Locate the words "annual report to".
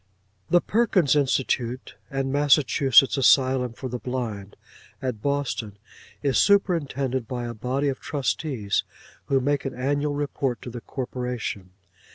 9.75-10.71